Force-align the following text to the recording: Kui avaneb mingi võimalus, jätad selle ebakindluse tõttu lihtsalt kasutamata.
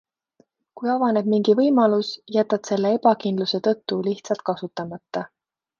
Kui 0.79 0.89
avaneb 0.93 1.29
mingi 1.33 1.55
võimalus, 1.59 2.09
jätad 2.39 2.71
selle 2.73 2.95
ebakindluse 3.01 3.65
tõttu 3.69 4.03
lihtsalt 4.11 4.47
kasutamata. 4.51 5.27